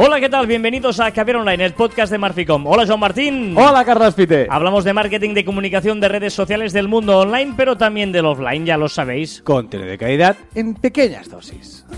[0.00, 0.46] Hola, ¿qué tal?
[0.46, 2.64] Bienvenidos a Caber Online, el podcast de Marficom.
[2.68, 3.52] Hola, Joan Martín.
[3.58, 4.46] Hola, Carlos Pite.
[4.48, 8.64] Hablamos de marketing, de comunicación, de redes sociales del mundo online, pero también del offline,
[8.64, 9.42] ya lo sabéis.
[9.42, 11.84] Contenido de calidad en pequeñas dosis.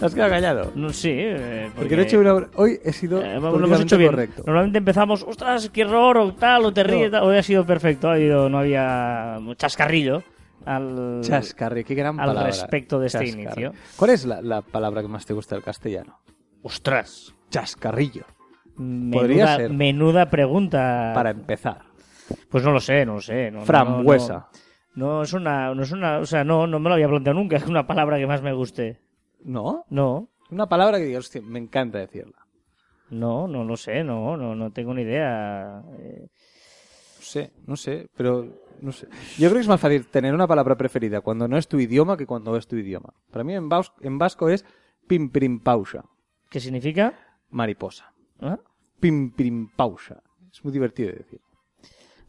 [0.00, 0.72] ¿Te has quedado callado?
[0.74, 4.10] No, sí, eh, Porque, de hecho una- hoy he sido eh, lo hemos hecho bien.
[4.10, 4.42] correcto.
[4.44, 7.22] Normalmente empezamos, ostras, qué horror, o tal, o te ríes, No.
[7.22, 10.24] Hoy ha sido perfecto, ha habido, no había chascarrillo
[10.66, 12.46] al, Chascarrillo, qué gran al palabra.
[12.50, 13.72] respecto de este inicio.
[13.96, 16.18] ¿Cuál es la, la palabra que más te gusta del castellano?
[16.62, 17.34] Ostras.
[17.50, 18.24] Chascarrillo.
[18.76, 19.70] Menuda, Podría ser.
[19.72, 21.12] menuda pregunta.
[21.14, 21.82] Para empezar.
[22.50, 23.50] Pues no lo sé, no lo sé.
[23.50, 24.48] no- Frambuesa.
[24.94, 27.38] No, no es una, no es una, o sea, no, no me lo había planteado
[27.38, 27.56] nunca.
[27.64, 29.00] Es una palabra que más me guste.
[29.44, 29.84] ¿No?
[29.90, 32.38] No, Una palabra que hostia, me encanta decirla.
[33.10, 35.82] no, no lo sé, no, no, no tengo ni idea.
[35.98, 36.26] Eh,
[37.18, 38.46] No sé, no sé, pero
[38.84, 39.08] no sé.
[39.38, 42.16] Yo creo que es más fácil tener una palabra preferida cuando no es tu idioma
[42.16, 43.12] que cuando es tu idioma.
[43.30, 43.68] Para mí en,
[44.18, 44.64] vasco es
[45.08, 46.04] pimpirimpausa,
[46.50, 47.14] ¿Qué significa?
[47.50, 48.12] mariposa.
[48.40, 48.58] ¿Ah?
[49.00, 50.22] Pimpirimpausa.
[50.52, 51.40] Es muy divertido de decir.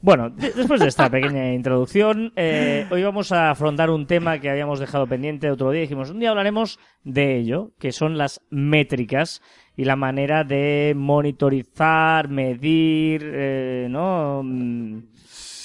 [0.01, 4.49] Bueno, de- después de esta pequeña introducción, eh, hoy vamos a afrontar un tema que
[4.49, 5.81] habíamos dejado pendiente otro día.
[5.81, 9.41] Dijimos, un día hablaremos de ello, que son las métricas
[9.75, 14.43] y la manera de monitorizar, medir, eh, ¿no?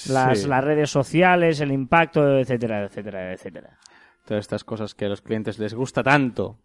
[0.08, 0.48] Las, Sí.
[0.48, 3.78] las redes sociales, el impacto, etcétera, etcétera, etcétera.
[4.24, 6.58] Todas estas cosas que a los clientes les gusta tanto.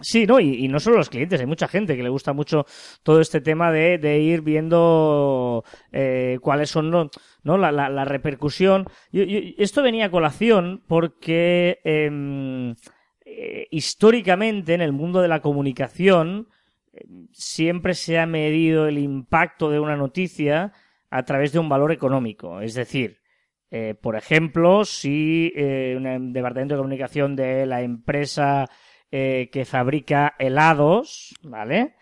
[0.00, 2.66] Sí, no, y, y no solo los clientes, hay mucha gente que le gusta mucho
[3.02, 7.08] todo este tema de, de ir viendo eh, cuáles son ¿no?
[7.44, 7.56] ¿no?
[7.56, 8.86] La, la- la repercusión.
[9.10, 12.74] Yo- yo- esto venía a colación porque em,
[13.24, 16.48] eh, históricamente en el mundo de la comunicación
[16.92, 20.72] em, siempre se ha medido el impacto de una noticia
[21.10, 22.60] a través de un valor económico.
[22.60, 23.18] Es decir,
[23.70, 28.66] eh, por ejemplo, si eh, un departamento de comunicación de la empresa
[29.10, 31.94] eh, que fabrica helados, ¿vale?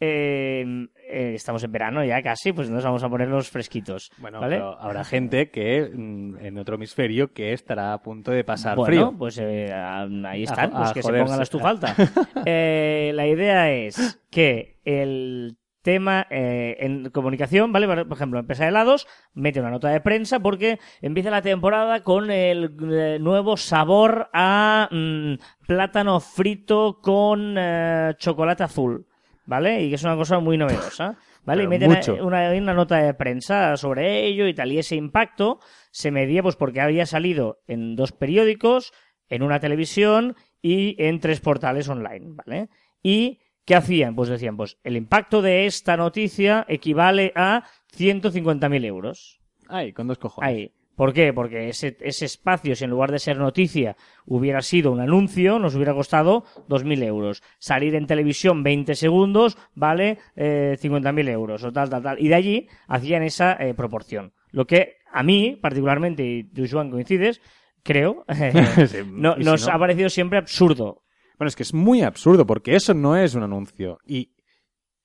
[0.00, 0.64] Eh,
[1.10, 4.54] eh, estamos en verano ya casi, pues nos vamos a poner los fresquitos, Bueno, ¿vale?
[4.56, 8.86] pero habrá gente que mm, en otro hemisferio que estará a punto de pasar bueno,
[8.86, 9.14] frío.
[9.18, 11.24] pues ahí están, A- pues a que se joderse.
[11.24, 11.94] pongan la estufa alta.
[12.46, 17.86] Eh, la idea es que el tema eh, en comunicación, ¿vale?
[17.86, 22.30] Por ejemplo, empresa de helados mete una nota de prensa porque empieza la temporada con
[22.30, 25.34] el eh, nuevo sabor a mm,
[25.66, 29.06] plátano frito con eh, chocolate azul,
[29.46, 29.82] ¿vale?
[29.82, 31.16] Y que es una cosa muy novedosa.
[31.44, 31.62] ¿Vale?
[31.62, 32.26] y Pero meten mucho.
[32.26, 34.70] una, una nota de prensa sobre ello y tal.
[34.70, 35.60] Y ese impacto
[35.90, 38.92] se medía pues porque había salido en dos periódicos,
[39.30, 42.68] en una televisión y en tres portales online, ¿vale?
[43.02, 44.16] Y ¿qué hacían?
[44.16, 47.64] Pues decían, pues el impacto de esta noticia equivale a
[47.94, 49.40] 150.000 euros.
[49.68, 50.48] Ay, con dos cojones.
[50.48, 50.72] Ahí.
[50.96, 51.32] ¿Por qué?
[51.34, 53.94] Porque ese, ese espacio, si en lugar de ser noticia
[54.26, 57.42] hubiera sido un anuncio, nos hubiera costado 2.000 euros.
[57.58, 62.18] Salir en televisión 20 segundos vale eh, 50.000 euros o tal, tal, tal.
[62.20, 64.32] Y de allí hacían esa eh, proporción.
[64.50, 67.42] Lo que a mí, particularmente, y tú, Joan, coincides,
[67.84, 68.24] creo,
[68.88, 71.02] Sí, no- y si nos no- ha parecido siempre absurdo.
[71.38, 73.98] Bueno, es que es muy absurdo porque eso no es un anuncio.
[74.04, 74.32] Y,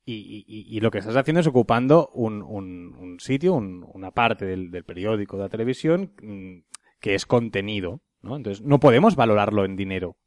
[0.06, 4.46] y, y- lo que estás haciendo es ocupando un, un- un sitio, un- una parte
[4.46, 6.64] del, del periódico, de la televisión, mm,
[7.00, 8.02] que es contenido.
[8.22, 8.36] ¿no?
[8.36, 10.18] Entonces, no podemos valorarlo en dinero.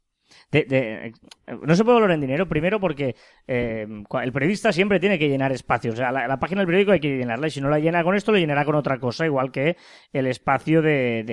[0.51, 1.13] De- de-
[1.61, 3.15] no se puede valorar en dinero, primero porque
[3.47, 3.87] eh,
[4.21, 5.93] el periodista siempre tiene que llenar espacios.
[5.95, 8.15] O sea, la, página del periódico hay que llenarla y si no la llena con
[8.15, 9.77] esto, lo llenará con otra cosa, igual que
[10.11, 11.23] el espacio de,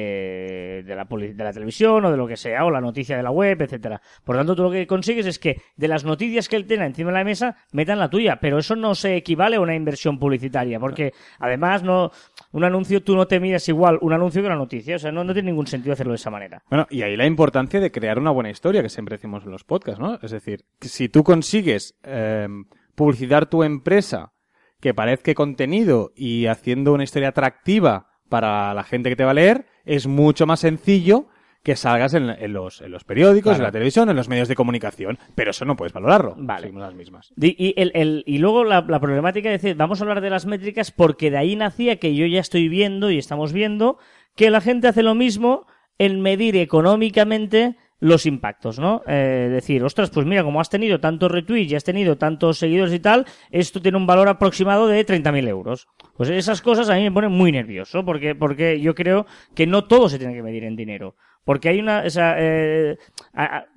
[0.84, 3.30] de, la, de la televisión o de lo que sea, o la noticia de la
[3.30, 4.00] web, etcétera.
[4.24, 6.86] Por lo tanto, tú lo que consigues es que de las noticias que él tenga
[6.86, 10.18] encima de la mesa, metan la tuya, pero eso no se equivale a una inversión
[10.18, 12.10] publicitaria, porque además no
[12.54, 15.24] un anuncio tú no te miras igual un anuncio que una noticia, o sea, no,
[15.24, 16.62] no tiene ningún sentido hacerlo de esa manera.
[16.70, 19.64] Bueno, y ahí la importancia de crear una buena historia, que siempre decimos en los
[19.64, 20.20] podcasts, ¿no?
[20.22, 22.46] Es decir, si tú consigues eh,
[22.94, 24.32] publicitar tu empresa
[24.80, 29.34] que parezca contenido y haciendo una historia atractiva para la gente que te va a
[29.34, 31.26] leer, es mucho más sencillo
[31.64, 33.62] que salgas en, en los, en los periódicos, Claro.
[33.64, 35.18] en la televisión, en los medios de comunicación.
[35.34, 36.34] Pero eso no puedes valorarlo.
[36.38, 36.70] Vale.
[36.72, 37.32] Las mismas.
[37.40, 40.46] Y, el, el- y luego la, la problemática es decir, vamos a hablar de las
[40.46, 43.98] métricas porque de ahí nacía que yo ya estoy viendo y estamos viendo
[44.36, 45.66] que la gente hace lo mismo
[45.98, 49.02] en medir económicamente los impactos, ¿no?
[49.06, 52.92] Eh, decir, ostras, pues mira, como has tenido tantos retweets y has tenido tantos seguidores
[52.92, 55.86] y tal, esto tiene un valor aproximado de 30.000 euros.
[56.16, 59.24] Pues esas cosas a mí me ponen muy nervioso porque, porque yo creo
[59.54, 61.14] que no todo se tiene que medir en dinero.
[61.44, 62.96] Porque hay una, o sea, eh,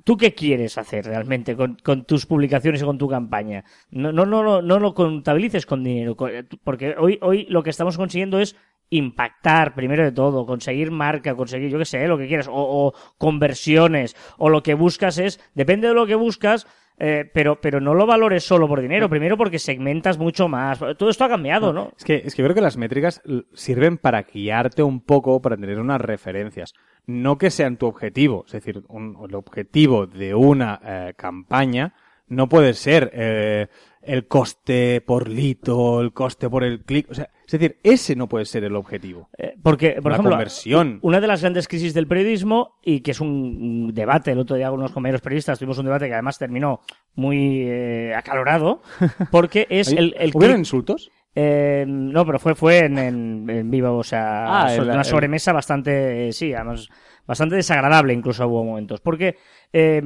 [0.04, 3.64] ¿tú qué quieres hacer realmente con, con tus publicaciones y con tu campaña?
[3.92, 6.30] No, no, no, no, lo contabilices con dinero, co-
[6.64, 8.56] porque hoy, hoy lo que estamos consiguiendo es
[8.90, 12.94] impactar primero de todo, conseguir marca, conseguir, yo qué sé, lo que quieras, o, o
[13.18, 16.68] conversiones, o lo que buscas es, depende de lo que buscas,
[17.00, 20.80] eh, pero, pero no lo valores solo por dinero, primero porque segmentas mucho más.
[20.98, 21.92] Todo esto ha cambiado, ¿no?
[21.98, 23.22] Es que, es que creo que las métricas
[23.54, 26.74] sirven para guiarte un poco, para tener unas referencias.
[27.06, 28.44] No que sean tu objetivo.
[28.48, 31.94] Es decir, un- el objetivo de una eh, campaña
[32.28, 33.68] no puede ser eh,
[34.02, 37.10] el coste por lito, el coste por el clic.
[37.10, 39.30] O sea, es decir, ese no puede ser el objetivo.
[39.38, 41.00] Eh, Porque, por la ejemplo, conversión.
[41.02, 44.70] una de las grandes crisis del periodismo, y que es un debate, el otro día
[44.70, 46.82] con unos compañeros periodistas tuvimos un debate que además terminó
[47.16, 48.82] muy eh, acalorado,
[49.32, 51.10] porque es el, el ¿Hubieron insultos?
[51.40, 55.54] Eh, no, pero fue, fue en, en, en vivo, o sea, Ah, el- una sobremesa
[55.54, 56.90] bastante, sí, además,
[57.28, 59.02] bastante desagradable incluso hubo momentos.
[59.02, 59.38] Porque
[59.72, 60.02] eh,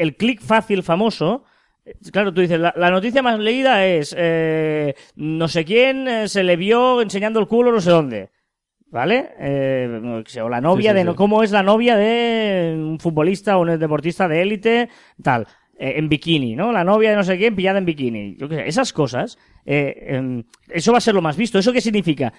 [0.00, 1.44] el clic fácil famoso,
[2.12, 6.42] claro, tú dices, la, la noticia más leída es, eh, no sé quién eh, se
[6.42, 8.30] le vio enseñando el culo no sé dónde.
[8.92, 9.30] ¿Vale?
[9.38, 11.06] Eh, o la novia Sí, sí, de sí.
[11.06, 14.88] no- cómo es la novia de un futbolista o un deportista de élite,
[15.22, 15.46] tal,
[15.78, 16.72] eh, en bikini, ¿no?
[16.72, 18.34] La novia de no sé quién pillada en bikini.
[18.36, 21.56] Yo qué sé, esas cosas, eh, em, eso va a ser lo más visto.
[21.60, 22.32] ¿Eso qué significa?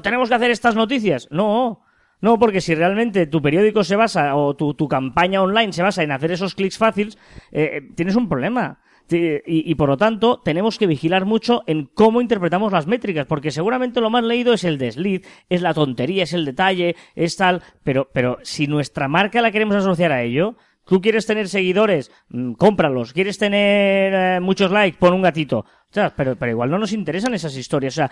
[0.00, 1.26] ¿Tenemos que hacer estas noticias?
[1.32, 1.82] No.
[2.20, 6.02] No, porque si realmente tu periódico se basa o tu, tu campaña online se basa
[6.02, 7.18] en hacer esos clics fáciles,
[7.52, 8.80] eh, eh, tienes un problema.
[9.08, 13.52] Y, y por lo tanto, tenemos que vigilar mucho en cómo interpretamos las métricas, porque
[13.52, 17.62] seguramente lo más leído es el desliz, es la tontería, es el detalle, es tal,
[17.84, 22.52] pero, pero si nuestra marca la queremos asociar a ello, tú quieres tener seguidores, mm,
[22.52, 25.66] cómpralos, quieres tener eh, muchos likes, pon un gatito.
[25.86, 28.10] Ostras, pero, pero igual no nos interesan esas historias, o sea,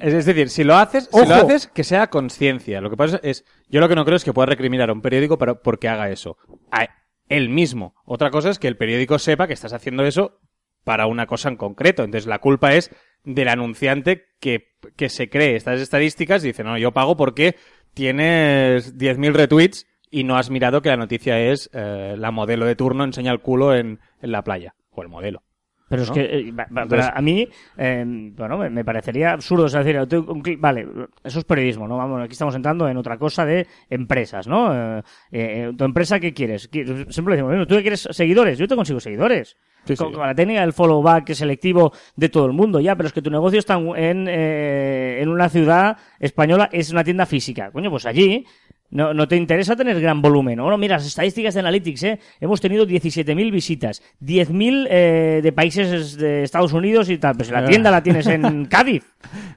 [0.00, 2.80] Es, decir, si lo haces, si lo haces, que sea conciencia.
[2.80, 5.02] Lo que pasa es, yo lo que no creo es que pueda recriminar a un
[5.02, 6.36] periódico para, porque haga eso.
[6.70, 6.88] A
[7.28, 7.94] él mismo.
[8.04, 10.38] Otra cosa es que el periódico sepa que estás haciendo eso
[10.84, 12.04] para una cosa en concreto.
[12.04, 12.90] Entonces la culpa es
[13.24, 17.56] del anunciante que, que se cree estas estadísticas y dice, no, yo pago porque
[17.92, 22.76] tienes 10.000 retweets y no has mirado que la noticia es eh, la modelo de
[22.76, 24.74] turno enseña el culo en, en la playa.
[24.90, 25.42] O el modelo.
[25.88, 27.46] Pero es que, eh, va- va- Entonces- para- a mí,
[27.78, 28.04] eh,
[28.36, 29.66] bueno, me, me parecería absurdo.
[29.66, 30.84] O sea, decir, tú- un clic- vale,
[31.22, 31.96] eso es periodismo, ¿no?
[31.96, 34.74] Vamos, aquí estamos entrando en otra cosa de empresas, ¿no?
[34.98, 36.68] Eh, eh, ¿Tu empresa qué quieres?
[36.70, 38.58] Qui- Siempre decimos, bueno, ¿tú qué quieres seguidores?
[38.58, 39.56] Yo te consigo seguidores.
[39.84, 40.14] Sí, con, sí.
[40.14, 43.22] con la técnica del follow back selectivo de todo el mundo, ya, pero es que
[43.22, 47.70] tu negocio está en, eh, en una ciudad española, es una tienda física.
[47.70, 48.44] Coño, pues allí
[48.90, 50.58] no, no te interesa tener gran volumen.
[50.60, 52.18] Bueno, mira, las estadísticas de Analytics, ¿eh?
[52.40, 57.36] Hemos tenido 17.000 visitas, 10.000 eh, de países de Estados Unidos y tal.
[57.36, 57.64] Pues la Ah.
[57.64, 59.04] tienda la tienes en Cádiz.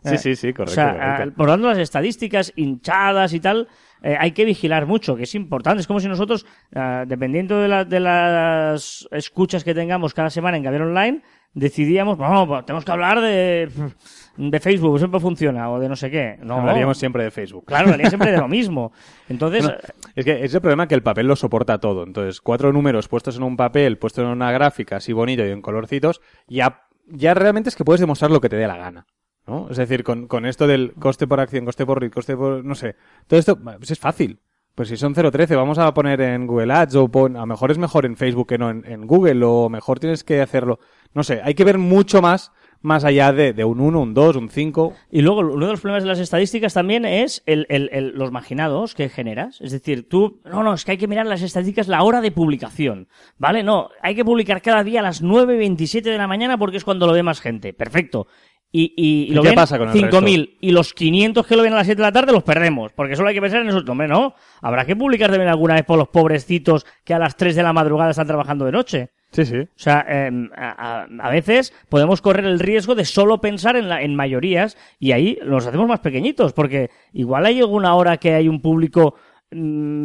[0.04, 1.32] Sí, sí, sí, correcto, O sea, correcto.
[1.34, 3.68] ah, por lo tanto, las estadísticas hinchadas y tal,
[4.04, 5.82] eh, hay que vigilar mucho, que es importante.
[5.82, 10.58] Es como si nosotros, ah, dependiendo de, la- de las escuchas que tengamos cada semana
[10.58, 11.22] en Gabriel Online,
[11.54, 13.70] decidíamos, bueno, pues tenemos que hablar de,
[14.38, 16.38] de Facebook, siempre funciona, o de no sé qué.
[16.44, 17.66] No, Hablaríamos siempre de Facebook.
[17.66, 18.92] Claro, hablaría siempre de lo mismo.
[19.28, 19.74] Entonces, No,
[20.16, 22.04] es que es el problema que el papel lo soporta todo.
[22.04, 25.62] Entonces, cuatro números puestos en un papel, puestos en una gráfica así bonito y en
[25.62, 29.06] colorcitos, ya, ya realmente es que puedes demostrar lo que te dé la gana.
[29.50, 29.68] ¿No?
[29.70, 32.64] Es decir, con, con esto del coste por acción, coste por read, coste por...
[32.64, 32.96] no sé.
[33.28, 34.40] Todo esto, pues es fácil.
[34.76, 37.72] Pues si son 0.13, vamos a poner en Google Ads o pon, a lo mejor
[37.72, 40.80] es mejor en Facebook que no en, Google o mejor tienes que hacerlo.
[41.14, 44.36] No sé, hay que ver mucho más, más allá de, de un 1, un 2,
[44.38, 44.94] un 5.
[45.12, 48.96] Y luego, uno de los problemas de las estadísticas también es el, el- los marginados
[48.96, 49.60] que generas.
[49.60, 52.32] Es decir, tú, no, no, es que hay que mirar las estadísticas la hora de
[52.32, 53.10] publicación.
[53.38, 53.64] ¿Vale?
[53.64, 56.78] No, hay que publicar cada día a las 9 y 27 de la mañana porque
[56.78, 57.74] es cuando lo ve más gente.
[57.74, 58.28] Perfecto.
[58.72, 61.56] Y, y, y ¿Y lo qué ven pasa con el 5.000 y los 500 que
[61.56, 62.92] lo ven a las 7 de la tarde los perdemos.
[62.94, 63.84] Porque solo hay que pensar en eso.
[63.88, 64.36] Hombre, no.
[64.62, 67.74] Habrá que publicar también alguna vez por los pobrecitos que a las 3 de la
[67.74, 69.10] madrugada están trabajando de noche.
[69.32, 69.58] Sí, sí.
[69.58, 73.90] O sea, eh, a, a- a veces podemos correr el riesgo de solo pensar en,
[73.90, 78.34] la, en mayorías y ahí nos hacemos más pequeñitos, porque igual hay alguna hora que
[78.34, 79.16] hay un público
[79.52, 79.58] mm,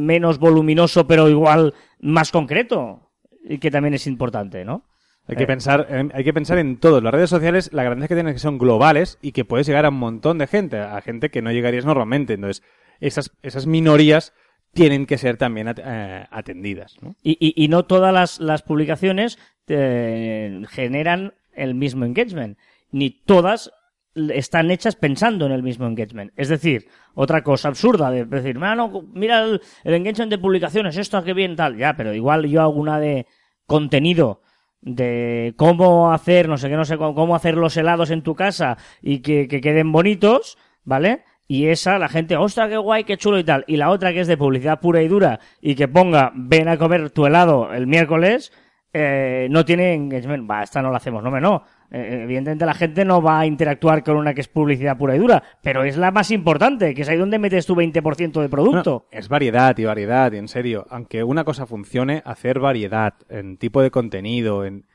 [0.05, 3.11] menos voluminoso, pero igual más concreto,
[3.47, 4.85] y que también es importante, ¿no?
[5.27, 5.47] Hay que Eh.
[5.47, 7.01] pensar, en- hay que pensar en todo.
[7.01, 9.87] Las redes sociales, la grandeza que tienen es que son globales y que puedes llegar
[9.87, 12.35] a un montón de gente, a gente que no llegarías normalmente.
[12.35, 12.63] Entonces,
[13.01, 14.35] esas, esas minorías
[14.75, 16.97] tienen que ser también eh, atendidas.
[17.01, 17.15] ¿no?
[17.23, 19.39] Y, y- y no todas las, las publicaciones
[19.69, 22.59] eh, generan el mismo engagement,
[22.91, 23.71] ni todas
[24.15, 26.33] están hechas pensando en el mismo engagement.
[26.37, 30.97] Es decir, otra cosa absurda de decir, "Ah, no, mira el, el engagement de publicaciones,
[30.97, 33.27] esto que bien tal, ya, pero igual yo hago una de
[33.67, 34.43] contenido
[34.85, 38.77] de cómo hacer, no sé qué, no sé cómo, hacer los helados en tu casa
[39.01, 41.25] y que, que queden bonitos, ¿vale?
[41.49, 43.65] Y esa, la gente, ostras, qué guay, qué chulo y tal.
[43.67, 46.77] Y la otra que es de publicidad pura y dura y que ponga, ven a
[46.77, 48.53] comer tu helado el miércoles,
[48.97, 50.49] eh, no tiene engagement.
[50.49, 51.65] Va, esta no la hacemos, no me no.
[51.91, 55.19] Eh, evidentemente la gente no va a interactuar con una que es publicidad pura y
[55.19, 59.09] dura, pero es la más importante, que es ahí donde metes tu 20% de producto.
[59.11, 60.87] Es variedad y variedad, y en serio.
[60.91, 64.87] Aunque una cosa funcione, hacer variedad en tipo de contenido, en...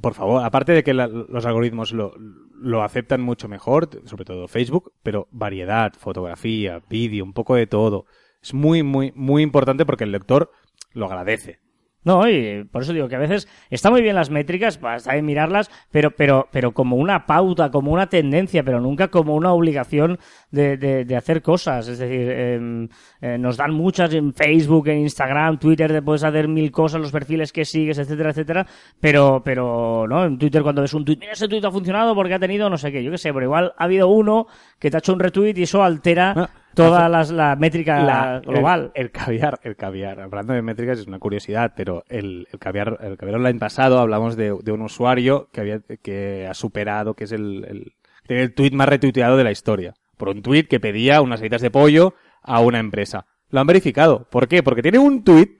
[0.00, 2.14] Por favor, aparte de que los algoritmos lo,
[2.60, 8.06] lo aceptan mucho mejor, sobre todo Facebook, pero variedad, fotografía, vídeo, un poco de todo.
[8.40, 10.50] Es muy, muy, muy importante porque el lector
[10.92, 11.58] lo agradece.
[12.02, 15.26] No, y por eso digo que a veces está muy bien las métricas, está bien
[15.26, 20.18] mirarlas, pero, pero, pero como una pauta, como una tendencia, pero nunca como una obligación
[20.50, 21.88] de, de, de hacer cosas.
[21.88, 22.88] Es decir, em,
[23.20, 27.12] eh, nos dan muchas en Facebook, en Instagram, Twitter, te puedes hacer mil cosas, los
[27.12, 28.66] perfiles que sigues, etcétera, etcétera,
[28.98, 30.24] pero, pero, ¿no?
[30.24, 32.78] En Twitter cuando ves un tweet, mira, ese tweet ha funcionado porque ha tenido no
[32.78, 34.46] sé qué, yo qué sé, pero igual ha habido uno
[34.78, 38.40] que te ha hecho un retweet y eso altera Ah, toda las, la métrica La-
[38.40, 38.92] global.
[38.94, 40.20] El, el caviar, el caviar.
[40.20, 44.36] Hablando de métricas es una curiosidad, pero el, el caviar, el caviar online pasado hablamos
[44.36, 47.92] de, de un usuario que había, que ha superado, que es el, el,
[48.36, 49.94] el tweet más retuiteado de la historia.
[50.16, 53.26] Por un tweet que pedía unas alitas de pollo a una empresa.
[53.48, 54.28] Lo han verificado.
[54.30, 54.62] ¿Por qué?
[54.62, 55.58] Porque tiene un tweet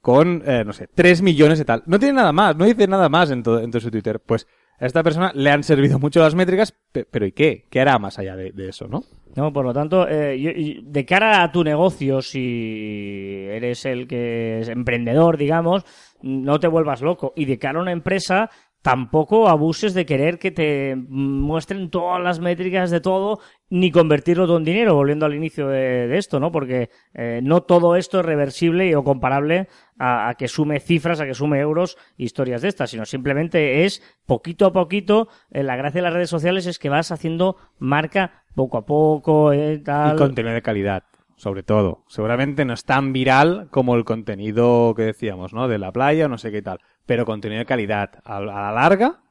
[0.00, 1.82] con, eh, no sé, 3 millones de tal.
[1.86, 4.20] No tiene nada más, no dice nada más en todo, en todo su Twitter.
[4.20, 4.46] Pues
[4.82, 7.66] a esta persona le han servido mucho las métricas, pe- pero ¿y qué?
[7.70, 9.04] ¿Qué hará más allá de, eso, no?
[9.36, 14.68] No, por lo tanto, eh, de cara a tu negocio, si eres el que es
[14.68, 15.84] emprendedor, digamos,
[16.20, 17.32] no te vuelvas loco.
[17.36, 18.50] Y de cara a una empresa,
[18.82, 23.38] tampoco abuses de querer que te muestren todas las métricas de todo,
[23.72, 26.52] ni convertirlo todo en dinero, volviendo al inicio de, esto, ¿no?
[26.52, 29.66] Porque eh, no todo esto es reversible o comparable
[29.98, 34.66] a, que sume cifras, a que sume euros, historias de estas, sino simplemente es poquito
[34.66, 38.76] a poquito, eh, la gracia de las redes sociales es que vas haciendo marca poco
[38.76, 40.16] a poco, eh, tal.
[40.16, 41.04] Y contenido de calidad,
[41.36, 42.04] sobre todo.
[42.08, 45.66] Seguramente no es tan viral como el contenido que decíamos, ¿no?
[45.66, 46.80] De la playa no sé qué tal.
[47.06, 49.22] Pero contenido de calidad a la larga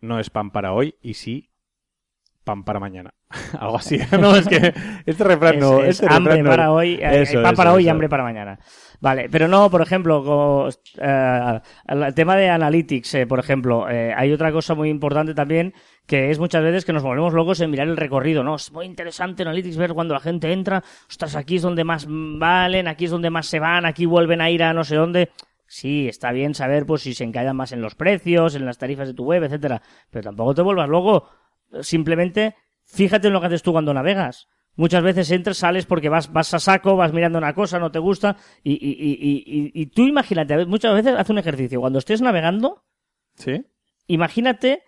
[0.00, 1.50] no es pan para hoy y sí
[2.44, 3.14] pan para mañana.
[3.58, 3.98] Algo así.
[4.20, 4.72] no, es que
[5.06, 5.78] este refrán no.
[5.80, 7.88] es, es este hambre refrán no- para hoy, eh, Eso, pan eso, para hoy y
[7.88, 8.58] hambre para mañana.
[9.00, 10.68] Vale, pero no, por ejemplo, co-
[11.00, 15.74] eh, el tema de analytics, eh, por ejemplo, eh, hay otra cosa muy importante también
[16.06, 18.56] que es muchas veces que nos volvemos locos en mirar el recorrido, ¿no?
[18.56, 22.88] Es muy interesante Analytics ver cuando la gente entra, ostras, aquí es donde más valen,
[22.88, 25.30] aquí es donde más se van, aquí vuelven a ir a no sé dónde.
[25.66, 29.08] Sí, está bien saber pues si se encallan más en los precios, en las tarifas
[29.08, 31.26] de tu web, etcétera, pero tampoco te vuelvas loco.
[31.82, 32.54] Simplemente
[32.84, 34.48] fíjate en lo que haces tú cuando navegas.
[34.76, 38.00] Muchas veces entras, sales porque vas, vas a saco, vas mirando una cosa, no te
[38.00, 41.80] gusta, y, y, y, y, y- tú imagínate, muchas veces haz un ejercicio.
[41.80, 42.84] Cuando estés navegando,
[43.36, 43.64] ¿Sí?
[44.08, 44.82] imagínate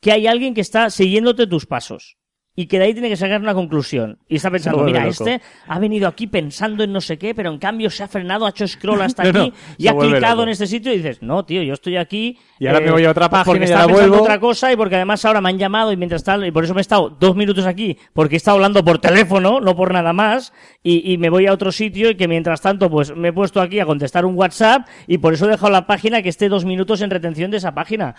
[0.00, 2.18] que hay alguien que está siguiéndote tus pasos
[2.56, 5.10] y que de ahí tiene que sacar una conclusión y está pensando, mira, loco.
[5.10, 8.46] este ha venido aquí pensando en no sé qué, pero en cambio se ha frenado,
[8.46, 10.42] ha hecho scroll hasta No, no, aquí y ha clicado loco.
[10.44, 13.04] en este sitio y dices, no, tío, yo estoy aquí eh, Y ahora me voy
[13.04, 14.22] a otra página porque y ahora pensando vuelvo.
[14.22, 16.74] otra cosa y porque además ahora me han llamado y mientras tal y por eso
[16.74, 20.12] me he estado dos minutos aquí porque he estado hablando por teléfono, no por nada
[20.12, 23.32] más y, y me voy a otro sitio y que mientras tanto pues me he
[23.32, 26.48] puesto aquí a contestar un WhatsApp y por eso he dejado la página que esté
[26.48, 28.14] dos minutos en retención de esa página.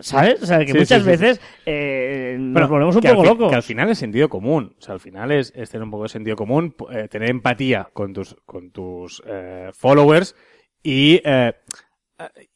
[0.00, 0.42] ¿Sabes?
[0.42, 1.10] O sea, que Sí, muchas sí, sí.
[1.10, 3.48] veces eh, nos Bueno, volvemos un al poco locos.
[3.50, 4.74] Que al final es sentido común.
[4.78, 7.88] O sea, al final es, es tener un poco de sentido común, eh, tener empatía
[7.92, 10.34] con tus, con tus eh, followers
[10.82, 11.54] y, eh,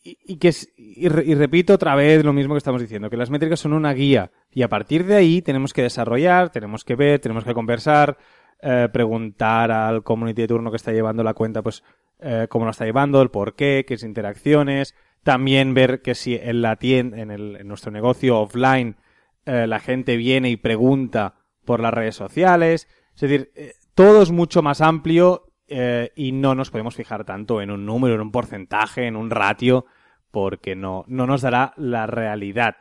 [0.05, 3.17] y, y que es- y, y repito otra vez lo mismo que estamos diciendo, que
[3.17, 6.95] las métricas son una guía y a partir de ahí tenemos que desarrollar, tenemos que
[6.95, 8.17] ver, tenemos que conversar,
[8.63, 11.83] eh, preguntar al community de turno que está llevando la cuenta, pues,
[12.21, 16.35] eh, cómo lo está llevando, el por qué, qué es interacciones, también ver que si
[16.35, 18.97] en la tienda, en, el, en nuestro negocio offline,
[19.47, 21.35] eh, la gente viene y pregunta
[21.65, 22.89] por las redes sociales.
[23.15, 27.61] Es decir, eh, todo es mucho más amplio eh, y no nos podemos fijar tanto
[27.61, 29.87] en un número, en un porcentaje, en un ratio,
[30.31, 32.77] porque no, no nos dará la realidad.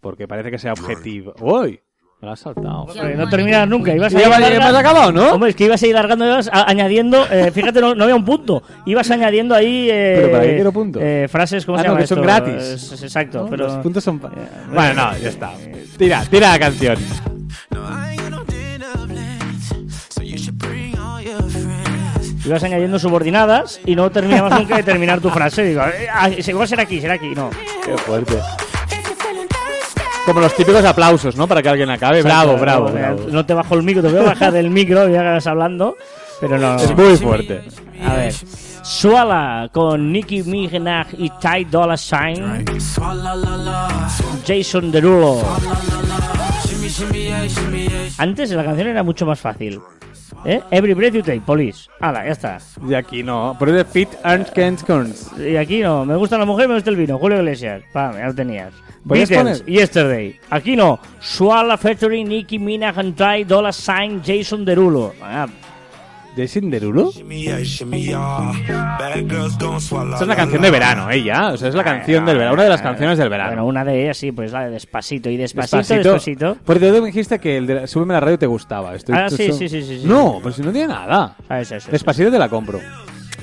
[0.00, 1.34] Porque parece que sea objetivo.
[1.40, 1.80] ¡Uy!
[2.20, 2.82] Me lo has saltado.
[2.84, 3.94] Hombre, no terminas nunca.
[3.94, 5.32] Ibas a Ya ir va- ya larga- hemos acabado, ¿no?
[5.34, 8.16] Hombre, es que ibas a ir largando, ibas a- añadiendo, eh, fíjate, no, no había
[8.16, 8.62] un punto.
[8.86, 9.88] Ibas añadiendo ahí.
[9.90, 11.02] Eh, ¿Pero para qué quiero puntos?
[11.04, 12.26] eh, frases, ¿cómo Ah, se no, llama que son esto?
[12.26, 12.54] gratis.
[12.64, 13.46] Es- es- exacto, ¿No?
[13.50, 13.64] pero.
[13.66, 14.16] Los puntos son...
[14.16, 15.52] Eh, Bueno, no, ya está.
[15.98, 16.96] Tira, tira la canción.
[22.44, 25.64] Ibas añadiendo subordinadas y no terminabas nunca de terminar tu frase.
[25.64, 27.30] Digo, eh, ah, igual será aquí, será aquí.
[27.34, 27.50] No.
[27.84, 28.38] Qué fuerte.
[30.26, 31.46] Como los típicos aplausos, ¿no?
[31.46, 32.20] Para que alguien acabe.
[32.20, 33.20] Bravo, Exacto, bravo, no, bravo.
[33.30, 35.96] No te bajo el micro, te voy a bajar del micro ya que vas hablando.
[36.40, 36.76] Pero no.
[36.76, 37.62] Es muy fuerte.
[38.04, 38.34] A ver.
[38.82, 42.64] Suala con Nicki Minaj y Ty Dolla Sign.
[44.46, 45.42] Jason Derulo.
[48.18, 49.80] Antes la canción era mucho más fácil.
[50.44, 50.60] ¿Eh?
[50.70, 51.88] Every breath you take, police.
[52.00, 52.58] Hala, ya está.
[52.86, 53.56] Y aquí no.
[53.58, 55.30] Pero es de Fit and Kent Corns.
[55.38, 56.04] Y aquí no.
[56.04, 57.18] Me gusta la mujer, me gusta el vino.
[57.18, 57.82] Julio Iglesias.
[57.92, 58.72] Pam, ya lo tenías.
[59.06, 59.72] ¿Puedes Beatles, poner?
[59.72, 60.40] Yesterday.
[60.50, 60.98] Aquí no.
[61.20, 65.12] Swalla featuring Nicki Minaj and Ty Dolla Sign Jason Derulo.
[65.22, 65.46] Ah,
[69.80, 70.12] Swallow.
[70.12, 71.22] Esta es una canción de verano, ¿eh?
[71.22, 71.48] Ya.
[71.48, 72.54] O sea, es la canción del verano.
[72.54, 73.50] Una de las canciones del verano.
[73.50, 75.30] Bueno, una de ellas sí, pues la de Despacito.
[75.30, 75.76] Y Despacito,
[76.12, 76.56] Despacito.
[76.64, 78.94] Porque tú me dijiste que el de Súbeme la radio te gustaba.
[78.94, 80.06] Estoy- Ah, esto sí, sí, sí, sí, sí.
[80.06, 81.36] No, pues si no tiene nada.
[81.48, 81.90] Ah, eso, eso, eso.
[81.92, 82.80] Despacito te la compro.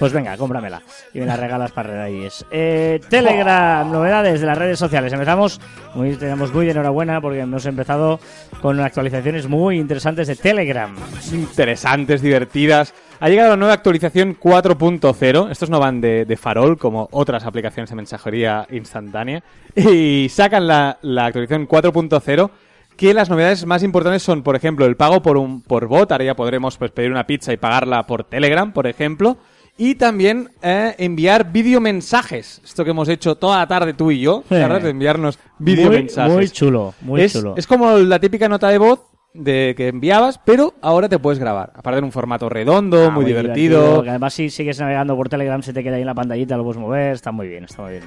[0.04, 0.82] Pues venga, cómpramela.
[1.14, 2.46] Y me la regalas para Reyes.
[2.52, 5.14] Eh, Telegram, novedades de las redes sociales.
[5.14, 5.62] Empezamos,
[5.96, 8.20] muy, tenemos muy de enhorabuena porque hemos empezado
[8.62, 10.94] con actualizaciones muy interesantes de Telegram.
[11.32, 12.94] Interesantes, divertidas.
[13.22, 15.50] Ha llegado la nueva actualización 4.0.
[15.50, 19.42] Estos no van de, farol como otras aplicaciones de mensajería instantánea.
[19.74, 22.52] Y sacan la, la actualización 4.0
[22.98, 26.12] que las novedades más importantes son, por ejemplo, el pago por un por bot.
[26.12, 29.38] Ahora ya podremos pues, pedir una pizza y pagarla por Telegram, por ejemplo.
[29.78, 32.62] Y también eh, enviar videomensajes.
[32.64, 34.56] Esto que hemos hecho toda la tarde tú y yo, Sí.
[34.56, 36.34] De enviarnos Muy, videomensajes.
[36.34, 37.56] muy chulo, muy es, chulo.
[37.58, 39.02] es como la típica nota de voz
[39.34, 41.74] de que enviabas, pero ahora te puedes grabar.
[41.76, 44.04] Aparte en un formato redondo, Ah, muy, divertido.
[44.04, 46.64] que además si sigues navegando por Telegram se te queda ahí en la pantallita, lo
[46.64, 48.04] puedes mover, está muy bien, está muy bien.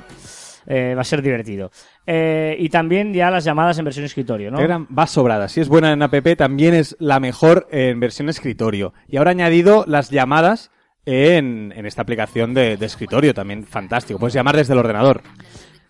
[0.69, 1.71] Eh, va a ser divertido.
[2.07, 4.57] Eh, y también ya las llamadas en versión escritorio, ¿no?
[4.59, 5.49] Telegram va sobrada.
[5.49, 8.93] Si es buena en app, también es la mejor en versión escritorio.
[9.09, 10.71] Y ahora añadido las llamadas
[11.07, 14.19] en, en esta aplicación de, de escritorio, también fantástico.
[14.19, 15.23] Puedes llamar desde el ordenador.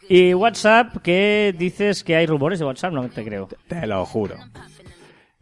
[0.08, 3.48] Y WhatsApp, que dices que hay rumores de WhatsApp, no te creo.
[3.66, 4.36] Te lo juro.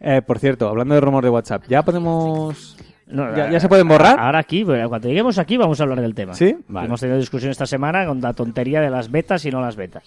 [0.01, 2.77] Eh, por cierto, hablando de rumor de WhatsApp, ¿ya podemos...?
[3.07, 4.19] No, ¿Ya, eh, ya se pueden borrar?
[4.19, 6.33] Ahora aquí, pero cuando lleguemos aquí vamos a hablar del tema.
[6.33, 6.57] ¿Sí?
[6.69, 6.87] Vale.
[6.87, 10.05] Hemos tenido discusión esta semana con la tontería de las betas y no las betas.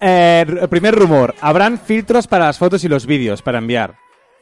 [0.00, 1.36] Eh, primer rumor.
[1.40, 3.94] Habrán filtros para las fotos y los vídeos para enviar.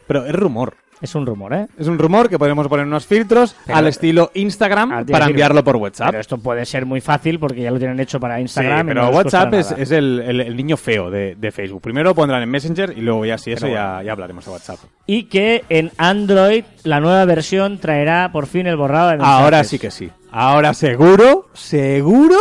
[0.07, 0.77] Pero es rumor.
[1.01, 1.67] Es un rumor, ¿eh?
[1.79, 5.65] Es un rumor que podemos poner unos filtros Pero- al estilo Instagram Ah, para enviarlo
[5.65, 6.09] por WhatsApp.
[6.11, 8.87] Pero esto puede ser muy fácil porque ya lo tienen hecho para Instagram.
[8.87, 11.81] pero no WhatsApp es, el, el- el niño feo de, de Facebook.
[11.81, 14.79] Primero pondrán en Messenger y luego ya si eso ya, ya hablaremos de WhatsApp.
[15.07, 19.43] Y que en Android la nueva versión traerá por fin el borrado de mensajes.
[19.43, 20.11] Ahora sí que sí.
[20.31, 22.37] Ahora seguro, seguro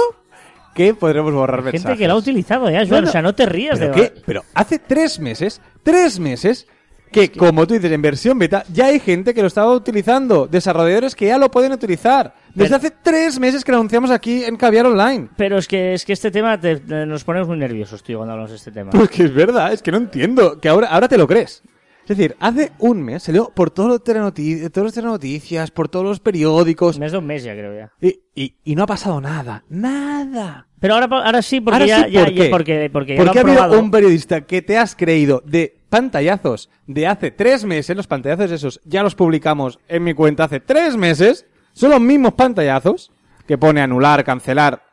[0.75, 1.97] que podremos borrar Gente mensajes.
[1.97, 3.05] que lo ha utilizado ya, Joan.
[3.05, 4.01] O sea, no te rías ¿Pero de...
[4.01, 4.21] qué?
[4.25, 6.67] Pero hace tres meses, tres meses,
[7.11, 10.47] que como tú dices, en versión beta, ya hay gente que lo estaba utilizando.
[10.47, 12.33] Desarrolladores que ya lo pueden utilizar.
[12.53, 15.29] Desde Pero- hace tres meses que lo anunciamos aquí en Caviar Online.
[15.37, 18.33] Pero es que, es que este tema te- te- nos ponemos muy nerviosos, tío, cuando
[18.33, 18.91] hablamos de este tema.
[18.91, 20.59] Pues que es verdad, es que no entiendo.
[20.59, 21.61] Que ahora, ahora te lo crees.
[22.07, 26.03] Es decir, hace un mes salió por todos los telenoti- todas las telenoticias, por todos
[26.05, 26.97] los periódicos.
[26.97, 27.91] Mes de un mes ya, creo ya.
[28.01, 29.63] Y, y- y no ha pasado nada.
[29.69, 30.67] Nada.
[30.79, 32.49] Pero ahora, ahora sí, porque Ahora ya, sí, ya- ¿por ya- qué?
[32.49, 33.79] porque, porque ya Porque ha han habido probado.
[33.83, 38.79] un periodista que te has creído de pantallazos de hace tres meses, los pantallazos esos
[38.85, 43.11] ya los publicamos en mi cuenta hace tres meses, son los mismos pantallazos
[43.47, 44.83] que pone anular, cancelar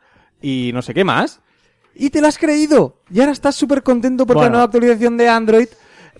[0.41, 1.41] y no sé qué más,
[1.95, 3.01] y te lo has creído.
[3.11, 4.45] Y ahora estás súper contento porque Bueno.
[4.49, 5.67] la nueva actualización de Android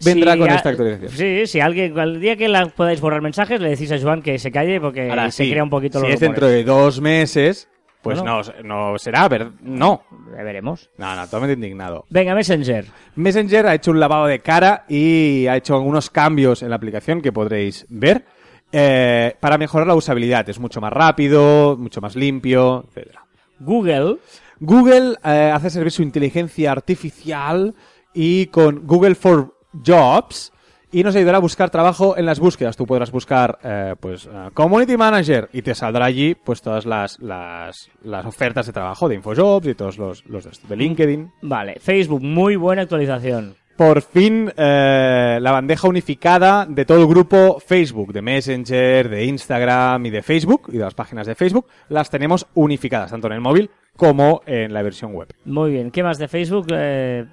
[0.03, 1.11] vendrá Sí, con esta actualización.
[1.11, 4.37] Sí, si alguien, el día que la podáis borrar mensajes, le decís a Joan que
[4.39, 7.01] se calle porque Ahora se sí, crea un poquito si los es dentro de dos
[7.01, 7.67] meses,
[8.01, 10.03] pues no, no será, ver, no.
[10.35, 10.89] Ya veremos.
[10.97, 12.05] No, no, totalmente indignado.
[12.09, 12.85] Venga, Messenger.
[13.15, 17.21] Messenger ha hecho un lavado de cara y ha hecho algunos cambios en la aplicación
[17.21, 18.25] que podréis ver
[18.71, 20.47] eh, para mejorar la usabilidad.
[20.49, 23.25] Es mucho más rápido, mucho más limpio, etcétera.
[23.59, 24.17] Google.
[24.59, 27.75] Google eh, hace servir su inteligencia artificial
[28.13, 29.53] y con Google for
[29.85, 30.51] Jobs
[30.91, 32.77] y nos ayudará a buscar trabajo en las búsquedas.
[32.77, 37.19] Tú podrás buscar eh, pues eh, Community Manager y te saldrá allí pues todas las,
[37.19, 41.31] las, las ofertas de trabajo de InfoJobs y todos los, los de de LinkedIn.
[41.41, 43.55] Vale, Facebook, muy buena actualización.
[43.75, 50.05] por fin eh, la bandeja unificada de todo el grupo Facebook, de Messenger, de Instagram
[50.05, 53.41] y de Facebook, y de las páginas de Facebook, las tenemos unificadas, tanto en el
[53.41, 55.27] móvil como en la versión web.
[55.45, 55.91] Muy bien.
[55.91, 56.67] ¿Qué más de Facebook?
[56.71, 57.25] Eh,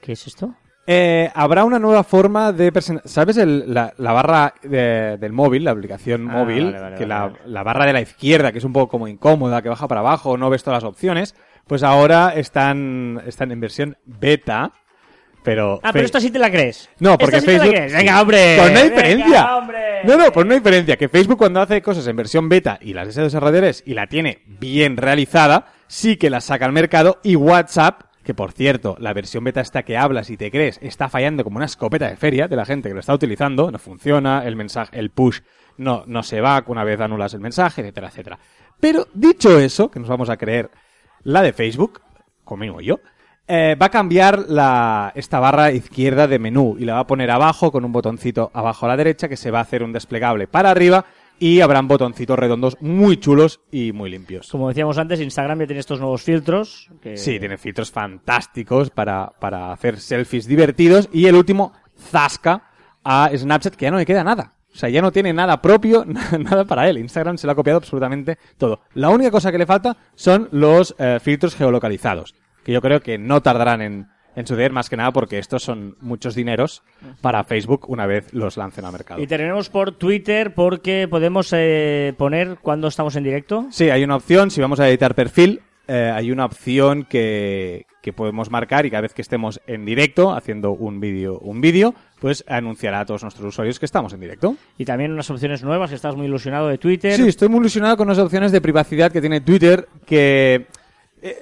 [0.00, 0.54] ¿Qué es esto?
[0.86, 3.06] Eh, habrá una nueva forma de presentar.
[3.08, 6.64] ¿Sabes el- la, la barra de- del móvil, la aplicación Ah, móvil?
[6.66, 9.62] vale, vale, que vale, la, barra de la izquierda, que es un poco como incómoda,
[9.62, 11.36] que baja para abajo, no ves todas las opciones,
[11.68, 14.72] pues ahora están, están en versión beta.
[15.44, 16.88] Pero, Ah, pero esta sí te la crees.
[17.00, 17.76] No, porque Esta sí te la Facebook.
[17.76, 17.92] crees.
[17.94, 18.56] Venga, hombre.
[18.56, 19.56] No hay Venga, diferencia.
[19.56, 19.78] hombre.
[20.04, 20.96] No, no, no hay diferencia.
[20.96, 24.96] Que Facebook cuando hace cosas en versión beta y las desarrolladores y la tiene bien
[24.96, 27.18] realizada, sí que las saca al mercado.
[27.24, 31.08] Y WhatsApp, que por cierto, la versión beta esta que hablas y te crees, está
[31.08, 34.44] fallando como una escopeta de feria de la gente que lo está utilizando, no funciona,
[34.46, 35.40] el mensaje, el push
[35.76, 38.38] no, no se va una vez anulas el mensaje, etcétera, etcétera.
[38.80, 40.70] Pero dicho eso, que nos vamos a creer
[41.22, 42.00] la de Facebook,
[42.44, 43.00] conmigo yo,
[43.48, 47.30] eh, va a cambiar la, esta barra izquierda de menú y la va a poner
[47.30, 50.46] abajo con un botoncito abajo a la derecha que se va a hacer un desplegable
[50.46, 51.04] para arriba
[51.42, 54.48] y habrán botoncitos redondos muy chulos y muy limpios.
[54.48, 56.88] Como decíamos antes, Instagram ya tiene estos nuevos filtros.
[57.02, 57.16] Que...
[57.16, 61.08] Sí, tiene filtros fantásticos para, para hacer selfies divertidos.
[61.12, 62.70] Y el último, zasca
[63.02, 64.54] a Snapchat, que ya no le queda nada.
[64.72, 66.04] O sea, ya no tiene nada propio,
[66.38, 66.98] nada para él.
[66.98, 68.82] Instagram se lo ha copiado absolutamente todo.
[68.94, 73.18] La única cosa que le falta son los eh, filtros geolocalizados, que yo creo que
[73.18, 76.82] no tardarán en, en suceder más que nada porque estos son muchos dineros
[77.20, 79.20] para Facebook una vez los lancen al mercado.
[79.20, 83.66] Y terminamos por Twitter porque podemos eh, poner cuando estamos en directo.
[83.70, 88.12] Sí, hay una opción, si vamos a editar perfil, eh, hay una opción que, que
[88.12, 92.44] podemos marcar y cada vez que estemos en directo haciendo un vídeo, un vídeo, pues
[92.48, 94.56] anunciará a todos nuestros usuarios que estamos en directo.
[94.76, 97.14] Y también unas opciones nuevas, que estás muy ilusionado de Twitter.
[97.14, 100.66] Sí, estoy muy ilusionado con las opciones de privacidad que tiene Twitter que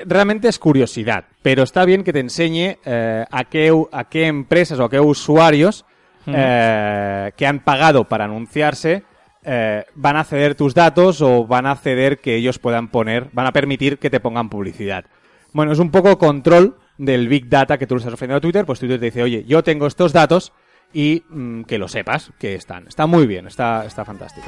[0.04, 4.78] realmente es curiosidad, pero está bien que te enseñe eh, a, qué, a qué empresas
[4.78, 5.84] o a qué usuarios
[6.26, 9.04] eh, que han pagado para anunciarse
[9.42, 13.46] eh, van a ceder tus datos o van a ceder que ellos puedan poner, van
[13.46, 15.06] a permitir que te pongan publicidad.
[15.52, 18.66] Bueno, es un poco control del Big Data que tú le estás ofreciendo a Twitter,
[18.66, 20.52] pues Twitter te dice, oye, yo tengo estos datos
[20.92, 22.86] y mm, que lo sepas que están.
[22.86, 24.46] Está muy bien, está, está fantástico.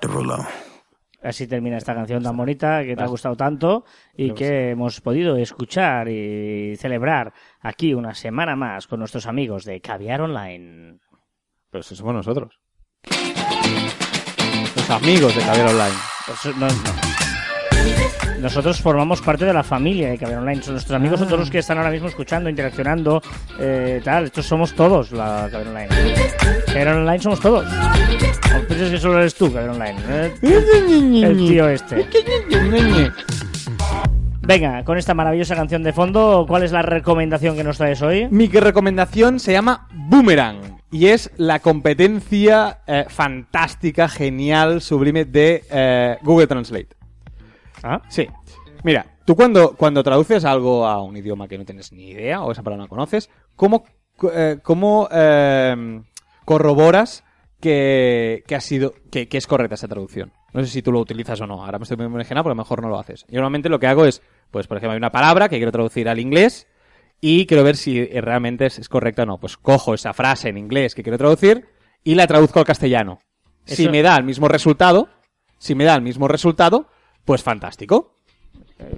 [0.00, 0.38] Derulo.
[1.22, 3.84] Así termina esta canción tan bonita que te ha gustado tanto
[4.16, 9.80] y que hemos podido escuchar y celebrar aquí una semana más con nuestros amigos de
[9.80, 10.98] Caviar Online.
[11.70, 12.60] Pues eso somos nosotros.
[14.76, 15.96] Los amigos de Caviar Online.
[16.26, 17.27] Pues, no- no.
[18.40, 20.62] Nosotros formamos parte de la familia de Caviar Online.
[20.62, 23.20] Son nuestros amigos, son todos los que están ahora mismo escuchando, interaccionando,
[23.58, 24.24] eh, tal.
[24.24, 25.88] Estos somos todos la Caviar Online.
[26.66, 27.66] Caviar Online somos todos.
[27.66, 29.96] ¿O piensas que solo eres tú, Caviar Online?
[30.08, 30.34] eh?
[30.42, 32.06] El tío este.
[34.40, 38.28] Venga, con esta maravillosa canción de fondo, ¿cuál es la recomendación que nos traes hoy?
[38.30, 46.16] Mi recomendación se llama Boomerang y es la competencia eh, fantástica, genial, sublime de eh,
[46.22, 46.97] Google Translate.
[47.82, 48.26] Ah, Sí.
[48.84, 52.52] Mira, tú cuando, cuando traduces algo a un idioma que no tienes ni idea o
[52.52, 53.84] esa palabra no conoces, ¿cómo,
[54.32, 56.02] eh, cómo eh,
[56.44, 57.24] corroboras
[57.60, 60.32] que, que ha sido, que, que es correcta esa traducción?
[60.52, 61.64] No sé si tú lo utilizas o no.
[61.64, 63.26] Ahora me estoy poniendo original, pero a lo mejor no lo haces.
[63.28, 66.08] Yo normalmente lo que hago es, pues por ejemplo, hay una palabra que quiero traducir
[66.08, 66.68] al inglés
[67.20, 69.38] y quiero ver si realmente es, es correcta o no.
[69.38, 71.66] Pues cojo esa frase en inglés que quiero traducir
[72.04, 73.18] y la traduzco al castellano.
[73.64, 75.08] Si me da el mismo resultado,
[75.58, 76.86] si me da el mismo resultado,
[77.28, 78.14] pues fantástico.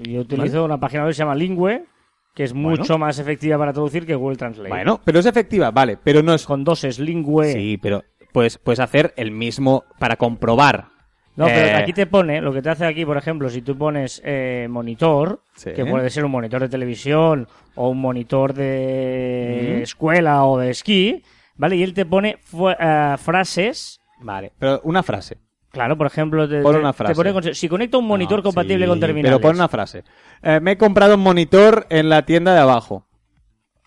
[0.03, 1.85] yo utilizo una página web que se llama Lingüe,
[2.33, 4.69] que es mucho más efectiva para traducir que Google Translate.
[4.69, 6.47] Bueno, pero es efectiva, vale, pero no es...
[6.47, 7.53] Con dos es Lingüe.
[7.53, 10.91] Sí, pero pues puedes hacer el mismo para comprobar.
[11.35, 13.77] No, Eh, pero aquí te pone, lo que te hace aquí, por ejemplo, si tú
[13.77, 15.73] pones eh, monitor, Sí.
[15.73, 21.25] que puede ser un monitor de televisión o un monitor de escuela o de esquí,
[21.57, 21.75] ¿vale?
[21.75, 22.39] Y él te pone
[22.79, 25.39] eh, frases, Vale, pero una frase.
[25.71, 27.15] Claro, por ejemplo, te, Pon te- una te frase.
[27.33, 29.39] pone si conecta un monitor No, compatible sí, con terminales.
[29.39, 30.05] Pero pon una frase.
[30.43, 33.07] Eh, me he comprado un monitor en la tienda de abajo.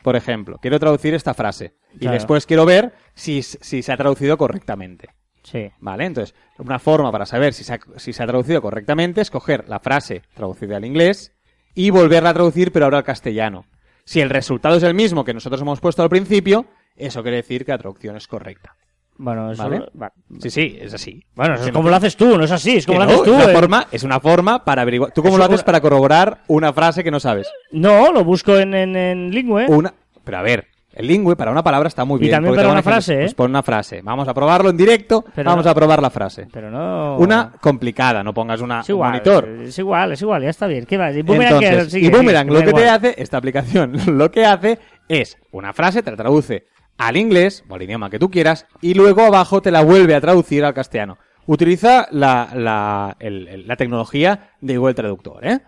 [0.02, 1.76] Por ejemplo, quiero traducir esta frase.
[1.94, 2.16] Y Claro.
[2.16, 5.10] después quiero ver si, si se ha traducido correctamente.
[5.44, 5.72] Sí.
[5.80, 6.06] ¿Vale?
[6.06, 9.68] Entonces, una forma para saber si se, ha, si se ha traducido correctamente es coger
[9.68, 11.34] la frase traducida al inglés
[11.76, 13.66] y volverla a traducir, pero ahora al castellano.
[14.06, 16.66] Si el resultado es el mismo que nosotros hemos puesto al principio,
[16.96, 18.76] eso quiere decir que la traducción es correcta.
[19.18, 19.86] Bueno, eso ¿Vale?
[20.02, 21.24] va- Sí, sí, es así.
[21.36, 23.00] Bueno, eso Que es no como te- lo haces tú, no es así, es como
[23.00, 23.34] que lo no, haces tú.
[23.38, 23.56] es, una eh.
[23.56, 25.12] forma, es una forma para averiguar.
[25.12, 27.48] ¿Tú cómo lo haces una- para corroborar una frase que no sabes?
[27.72, 29.68] No, lo busco en, en, en Lingüe.
[29.68, 29.94] Una...
[30.24, 32.32] Pero a ver, el lingüe para una palabra está muy Y bien.
[32.34, 33.20] también porque para te una frase, ¿eh?
[33.22, 34.02] Pues pon una frase.
[34.04, 35.24] Vamos a probarlo en directo.
[35.36, 36.48] Pero vamos no- a probar la frase.
[36.52, 37.18] Pero no.
[37.18, 39.48] Una complicada, no pongas una, Es un igual, monitor.
[39.64, 40.86] es igual, es igual, ya está bien.
[40.86, 41.12] ¿Qué va?
[41.12, 42.96] Y Boomerang, que Entonces, sigue, y Boomerang sigue, lo que te igual.
[42.96, 46.66] hace, esta aplicación, lo que hace es una frase, te la traduce
[46.98, 50.22] al inglés o al idioma que tú quieras y luego abajo te la vuelve a
[50.22, 51.18] traducir al castellano.
[51.46, 55.60] Utiliza la, la, el- la tecnología de Google Traductor, ¿eh?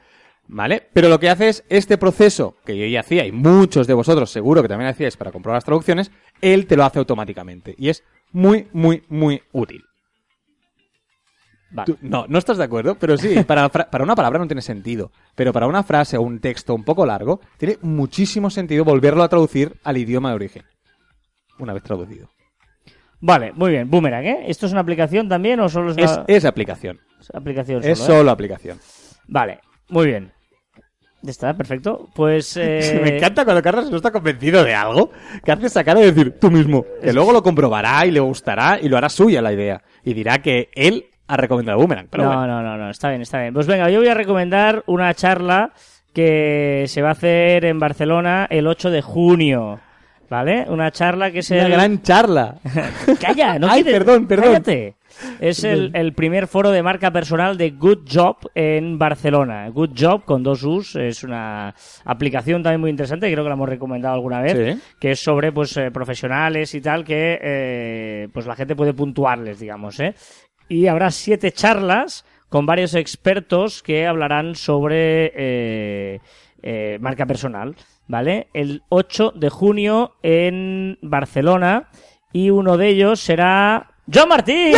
[0.48, 0.88] ¿Vale?
[0.94, 4.30] Pero lo que hace es este proceso que yo ya hacía y muchos de vosotros
[4.30, 8.04] seguro que también hacíais para comprobar las traducciones, él te lo hace automáticamente y es
[8.32, 9.84] muy, muy, muy útil.
[11.72, 11.86] Vale.
[11.94, 15.12] Tú- no, no estás de acuerdo, pero sí, para, para una palabra no tiene sentido.
[15.36, 19.30] Pero para una frase o un texto un poco largo, tiene muchísimo sentido volverlo a
[19.30, 20.64] traducir al idioma de origen.
[21.60, 22.30] Una vez traducido.
[23.20, 23.90] Vale, muy bien.
[23.90, 24.46] Boomerang, ¿eh?
[24.48, 27.00] ¿Esto es una aplicación también o solo es una es aplicación.
[27.34, 27.82] aplicación?
[27.84, 28.18] Es solo, ¿eh?
[28.18, 28.80] solo aplicación.
[29.28, 30.32] Vale, muy bien.
[31.22, 32.10] Ya está, perfecto.
[32.14, 32.56] Pues.
[32.62, 35.10] eh, Me encanta cuando Carlos no está convencido de algo,
[35.44, 38.80] que hace esa cara de decir tú mismo, que luego lo comprobará y le gustará
[38.80, 39.82] y lo hará suya la idea.
[40.04, 42.08] Y dirá que él a recomendar Boomerang.
[42.10, 42.48] Pero no, bueno.
[42.48, 43.54] no, no, no, está bien, está bien.
[43.54, 45.74] Pues venga, yo voy a recomendar una charla
[46.14, 49.80] que se va a hacer en Barcelona el 8 de junio.
[50.30, 50.66] ¿Vale?
[50.70, 51.72] Una charla que es Una el...
[51.72, 52.56] gran charla.
[53.22, 54.46] Calla, no Ay, quieres- perdón, perdón.
[54.48, 54.96] Cállate.
[55.40, 59.70] Es el, el primer foro de marca personal de Good Job en Barcelona.
[59.70, 63.70] Good Job con dos U's es una aplicación también muy interesante, creo que la hemos
[63.70, 64.82] recomendado alguna vez, Sí.
[65.00, 69.60] que es sobre pues eh, profesionales y tal que eh, pues la gente puede puntuarles,
[69.60, 70.16] digamos, ¿eh?
[70.68, 76.20] Y habrá siete charlas con varios expertos que hablarán sobre eh,
[76.62, 77.74] eh, marca personal,
[78.08, 78.48] ¿vale?
[78.54, 81.90] El 8 de junio en Barcelona
[82.34, 84.74] y uno de ellos será John Martín.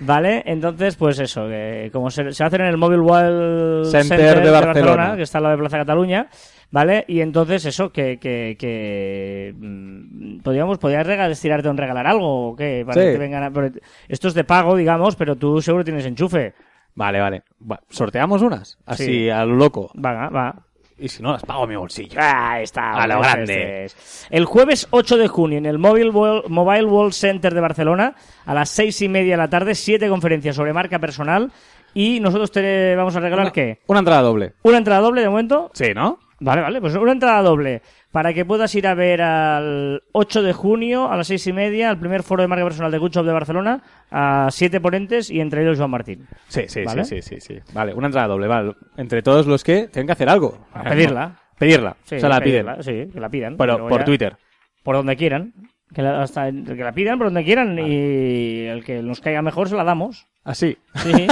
[0.00, 0.42] ¿Vale?
[0.46, 4.42] Entonces, pues eso, que como se, se va a hacer en el Mobile World Center
[4.42, 5.16] de Barcelona.
[5.16, 6.28] que está al lado de Plaza Cataluña,
[6.70, 7.04] ¿vale?
[7.08, 12.56] Y entonces eso, que, que, que mm, podríamos, podrías regal- estirarte un regalar algo o
[12.56, 13.06] qué, para Sí.
[13.08, 13.70] que te vengan a-
[14.08, 16.54] esto es de pago, digamos, pero tú seguro tienes enchufe.
[16.94, 17.42] Vale, vale.
[17.70, 18.78] Va, ¿Sorteamos unas?
[18.86, 19.30] Así, Sí.
[19.30, 19.90] a lo loco.
[20.02, 20.54] Va, va.
[21.00, 22.20] Y si no, las pago a mi bolsillo.
[22.22, 22.92] Ah, está.
[22.92, 23.42] A lo grande.
[23.42, 24.26] este es.
[24.30, 28.54] El jueves 8 de junio en el Mobile World, Mobile World Center de Barcelona, a
[28.54, 31.50] las seis y media de la tarde, siete conferencias sobre marca personal.
[31.94, 33.78] Y nosotros te vamos a regalar, Una- ¿qué?
[33.86, 34.52] Una entrada doble.
[34.62, 35.70] ¿Una entrada doble de momento?
[35.74, 36.18] Sí, ¿no?
[36.42, 40.52] Vale, vale, pues una entrada doble para que puedas ir a ver al 8 de
[40.54, 43.26] junio a las seis y media al primer foro de marca personal de Good Shop
[43.26, 46.26] de Barcelona a siete ponentes y entre ellos Joan Martín.
[46.48, 47.04] Sí, sí, ¿Vale?
[47.04, 47.72] sí, sí, sí, sí.
[47.74, 48.74] Vale, una entrada doble, vale.
[48.96, 50.66] Entre todos los que tienen que hacer algo.
[50.72, 51.36] A pedirla.
[51.58, 51.94] Pedirla.
[52.04, 53.06] Sí, o sea, la pedirla, piden.
[53.06, 53.56] Sí, que la pidan.
[53.58, 54.36] Pero por ya- Twitter.
[54.82, 55.52] Por donde quieran.
[55.92, 59.68] Que la, hasta, que la pidan por donde quieran y el que nos caiga mejor
[59.68, 60.26] se la damos.
[60.42, 60.76] Así.
[61.02, 61.26] Sí,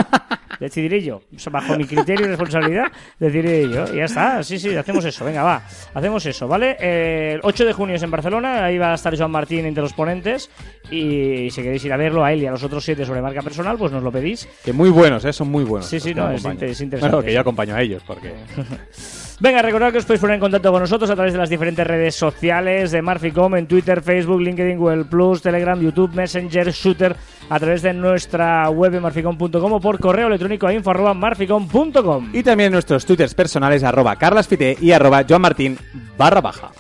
[0.61, 1.23] decidiré yo.
[1.51, 2.87] Bajo mi criterio y responsabilidad,
[3.19, 3.85] decidiré yo.
[3.93, 4.43] Y ya está.
[4.43, 5.25] Sí, sí, hacemos eso.
[5.25, 5.63] Venga, va.
[5.95, 6.77] Hacemos eso, ¿vale?
[6.79, 8.65] Eh, el 8 de junio es en Barcelona.
[8.67, 10.51] Ahí va a estar Joan Martín entre los ponentes.
[10.91, 13.41] Y si queréis ir a verlo a él y a los otros siete sobre marca
[13.41, 14.47] personal, pues nos lo pedís.
[14.65, 15.33] Que muy buenos, ¿eh?
[15.33, 15.89] Son muy buenos.
[15.89, 18.35] Sí, sí, no, es inter- es interesante, Bueno, que yo acompaño a ellos, porque...
[19.41, 21.87] Venga, recordad que os podéis poner en contacto con nosotros a través de las diferentes
[21.87, 27.15] redes sociales de Marficom en Twitter, Facebook, LinkedIn, Google Plus, Telegram, YouTube, Messenger, Shooter,
[27.49, 32.31] a través de nuestra web marficom.com o por correo electrónico a info arroba marficom.com.
[32.33, 35.79] Y también nuestros twitters personales, arroba carlasfite y arroba joanmartin
[36.17, 36.73] barra baja.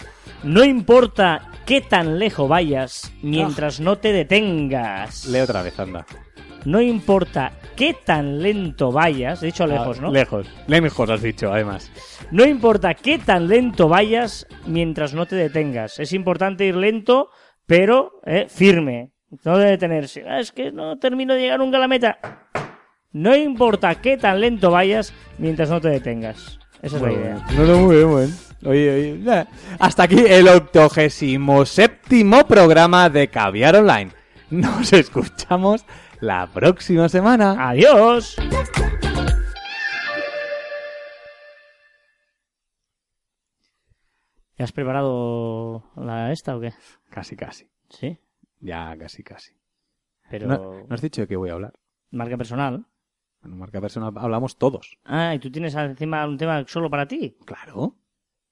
[0.43, 5.27] No importa qué tan lejos vayas mientras no te detengas.
[5.27, 6.05] Lee otra vez, anda.
[6.65, 10.11] No importa qué tan lento vayas, he dicho lejos, Ah, ¿no?
[10.11, 10.49] Lejos.
[10.67, 11.93] Lejos has dicho, además.
[12.33, 16.01] No importa qué tan lento vayas mientras no te detengas.
[16.01, 17.31] Es importante ir lento,
[17.67, 19.13] pero eh, firme.
[19.45, 20.25] No de detenerse.
[20.29, 22.19] Ah, es que no termino de llegar nunca a la meta.
[23.13, 26.59] No importa qué tan lento vayas mientras no te detengas.
[26.83, 27.47] Esa es la idea.
[27.57, 28.35] No, no, muy bien, muy bien.
[28.65, 29.45] Oye, oye, nah.
[29.79, 34.11] Hasta aquí el octogésimo séptimo programa de Caviar Online.
[34.51, 35.85] Nos escuchamos
[36.21, 37.69] la próxima semana.
[37.71, 38.37] Adiós.
[44.57, 46.73] ¿Ya has preparado la esta o qué?
[47.11, 47.69] Casi, casi.
[47.91, 48.19] Sí,
[48.61, 49.53] Ya, casi, casi.
[50.31, 51.75] pero No, no has dicho de qué voy a hablar.
[52.11, 52.85] marca personal.
[53.45, 54.99] En marca personal hablamos todos.
[55.05, 57.37] Ah, y tú tienes encima un tema solo para ti.
[57.45, 57.95] Claro.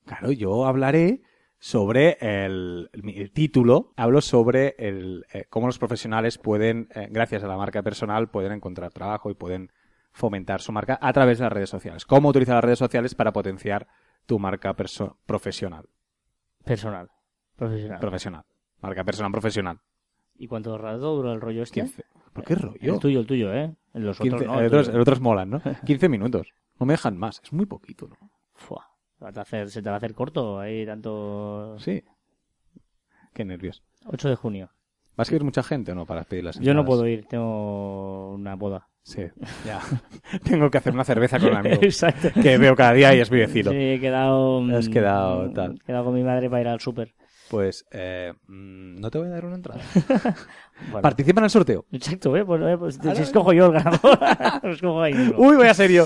[0.05, 1.23] Claro, yo hablaré
[1.67, 3.93] sobre el, el- título.
[3.97, 8.53] Hablo sobre el, eh, cómo los profesionales pueden, eh, gracias a la marca personal, pueden
[8.53, 9.73] encontrar trabajo y pueden
[10.13, 12.05] fomentar su marca a través de las redes sociales.
[12.05, 13.89] Cómo utilizar las redes sociales para potenciar
[14.27, 15.89] tu marca perso- profesional.
[16.65, 17.09] Personal.
[17.57, 17.99] Profesional.
[17.99, 18.45] Profesional.
[18.81, 19.81] Marca personal profesional.
[20.37, 21.81] ¿Y cuánto rato dura el rollo este?
[21.81, 22.05] 15.
[22.33, 22.79] ¿Por qué rollo?
[22.95, 23.75] El tuyo, el tuyo, ¿eh?
[23.95, 24.55] Los 15 otros no.
[24.55, 25.63] el el otros, el otros molan, ¿no?
[25.85, 26.47] 15 minutos.
[26.79, 27.41] No me dejan más.
[27.43, 28.31] Es muy poquito, ¿no?
[28.55, 28.87] Fua,
[29.23, 31.77] va a hacer- se te va a hacer corto ahí tanto...
[31.79, 32.03] Sí.
[33.35, 33.83] Qué nervios.
[34.07, 34.71] 8 de junio.
[35.17, 36.87] ¿Vas a ir mucha gente o no para pedir las Yo no entradas?
[36.87, 38.89] puedo ir, tengo una boda.
[39.03, 39.23] Sí,
[39.65, 39.81] ya.
[40.45, 42.29] Tengo que hacer una cerveza con un amigo Exacto.
[42.43, 43.71] que veo cada día y es mi vecino.
[43.71, 44.61] Sí, he quedado...
[44.61, 45.77] mm, Has quedado tal.
[45.77, 47.15] He quedado con mi madre para ir al súper.
[47.49, 49.81] Pues eh, mm, no te voy a dar una entrada.
[50.91, 51.01] Bueno.
[51.01, 51.87] Participa en el sorteo.
[51.91, 52.45] Exacto, ¿eh?
[52.45, 54.19] Pues, eh, pues, si escojo yo el ganador.
[54.63, 55.39] Lo escojo ahí mismo.
[55.39, 56.05] Uy, voy a serio.